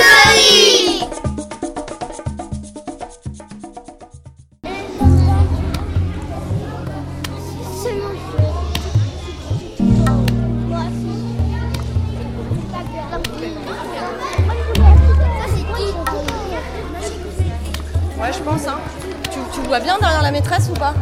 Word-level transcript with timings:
je 18.33 18.43
pense. 18.43 18.67
Hein. 18.67 18.92
Tu, 19.31 19.39
tu 19.55 19.61
le 19.63 19.69
vois 19.69 19.81
bien 19.81 19.99
derrière 19.99 20.23
la 20.23 20.31
maîtresse 20.31 20.69
ou 20.71 20.75
pas? 20.75 20.95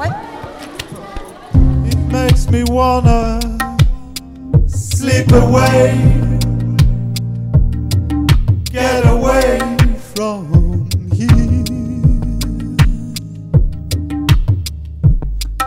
Ouais. 0.00 0.08
It 1.86 1.98
makes 2.10 2.50
me 2.50 2.64
wanna 2.70 3.38
slip 4.66 5.32
away, 5.32 5.94
get 8.72 9.04
away 9.06 9.58
from 10.14 10.88
here. 11.12 11.64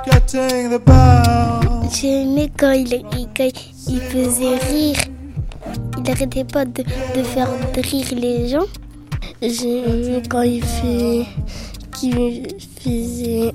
Getting 0.05 0.69
the 0.71 0.79
bound. 0.85 1.89
J'ai 1.91 2.21
aimé 2.21 2.51
quand 2.57 2.71
il, 2.71 2.93
il- 2.93 3.27
quand 3.35 3.49
il 3.87 3.99
faisait 4.01 4.57
rire. 4.69 4.97
Il 5.97 6.03
n'arrêtait 6.03 6.43
pas 6.45 6.65
de, 6.65 6.83
de 7.15 7.23
faire 7.23 7.49
rire 7.75 8.07
les 8.15 8.47
gens. 8.49 8.65
J'ai 9.41 9.79
aimé 9.79 10.21
quand 10.29 10.41
il 10.41 10.63
fait, 10.63 11.25
qu'il 11.99 12.47
faisait, 12.81 13.51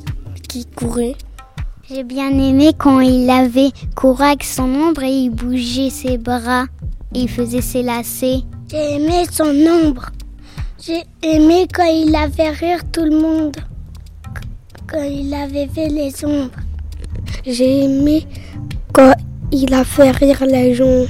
qu'il 0.49 0.67
courait. 0.67 1.17
J'ai 1.89 2.05
bien 2.05 2.31
aimé 2.31 2.73
quand 2.77 3.01
il 3.01 3.29
avait 3.31 3.71
couru 3.95 4.23
avec 4.23 4.45
son 4.45 4.65
ombre 4.65 5.03
et 5.03 5.13
il 5.13 5.31
bougeait 5.31 5.91
ses 5.91 6.19
bras. 6.19 6.65
Et 7.15 7.23
il 7.23 7.29
faisait 7.29 7.63
ses 7.63 7.83
lacets. 7.83 8.43
J'ai 8.71 8.97
aimé 8.97 9.25
son 9.31 9.45
ombre. 9.47 10.11
J'ai 10.85 11.05
aimé 11.23 11.67
quand 11.73 11.85
il 11.85 12.15
avait 12.15 12.51
rire 12.51 12.81
tout 12.93 13.05
le 13.05 13.19
monde. 13.19 13.57
Quand 14.87 15.03
il 15.03 15.33
avait 15.33 15.69
fait 15.69 15.89
les 15.89 16.25
ombres. 16.25 16.61
J'ai 17.47 17.85
aimé 17.85 18.27
quand 18.93 19.15
il 19.53 19.73
a 19.73 19.85
fait 19.85 20.11
rire 20.11 20.45
les 20.47 20.75
gens. 20.75 21.07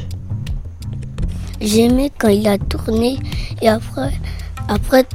J'ai 1.60 1.86
aimé 1.86 2.12
quand 2.16 2.28
il 2.28 2.46
a 2.46 2.58
tourné 2.58 3.19
et 3.62 3.69
après, 3.69 4.12
après 4.69 5.06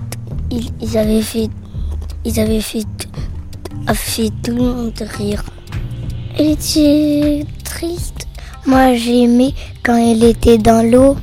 ils, 0.51 0.69
ils 0.81 0.97
avaient 0.97 1.21
fait, 1.21 1.49
ils 2.29 2.39
avaient 2.39 2.61
fait, 2.61 2.85
a 3.87 3.93
fait 3.95 4.29
tout 4.43 4.51
le 4.51 4.61
monde 4.61 5.03
rire. 5.17 5.43
Il 6.37 6.51
était 6.51 7.43
triste. 7.63 8.27
Moi, 8.67 8.93
j'ai 8.93 9.23
aimé 9.23 9.55
quand 9.83 9.97
il 9.97 10.23
était 10.23 10.59
dans 10.59 10.87
l'eau 10.87 11.17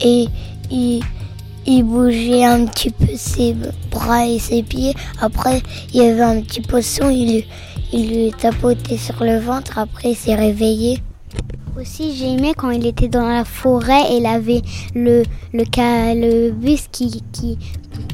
et 0.00 0.26
il, 0.70 1.02
il 1.66 1.82
bougeait 1.82 2.44
un 2.44 2.64
petit 2.64 2.90
peu 2.90 3.08
ses 3.16 3.54
bras 3.90 4.26
et 4.26 4.38
ses 4.38 4.62
pieds. 4.62 4.94
Après, 5.20 5.60
il 5.92 6.00
y 6.02 6.06
avait 6.08 6.22
un 6.22 6.40
petit 6.40 6.62
poisson, 6.62 7.10
il, 7.10 7.44
il 7.92 8.08
lui 8.08 8.30
tapotait 8.32 8.96
sur 8.96 9.22
le 9.22 9.38
ventre. 9.38 9.78
Après, 9.78 10.12
il 10.12 10.16
s'est 10.16 10.36
réveillé. 10.36 11.02
Aussi, 11.78 12.16
j'ai 12.16 12.32
aimé 12.32 12.54
quand 12.56 12.70
il 12.70 12.86
était 12.86 13.08
dans 13.08 13.28
la 13.28 13.44
forêt 13.44 14.10
et 14.10 14.16
il 14.16 14.26
avait 14.26 14.62
le, 14.94 15.22
le, 15.52 15.64
le 16.14 16.50
bus 16.50 16.88
qui, 16.90 17.22
qui, 17.30 17.58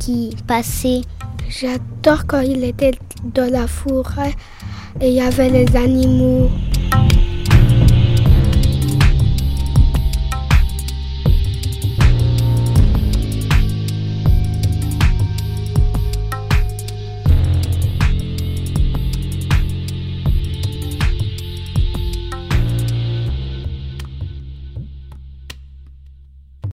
qui 0.01 0.31
passait. 0.49 1.03
J'adore 1.49 2.27
quand 2.27 2.41
il 2.41 2.65
était 2.65 2.93
dans 3.35 3.51
la 3.51 3.67
forêt 3.67 4.35
et 5.01 5.09
il 5.09 5.15
y 5.15 5.21
avait 5.21 5.51
les 5.51 5.77
animaux. 5.77 6.51